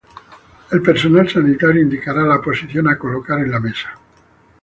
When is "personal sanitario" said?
0.81-1.79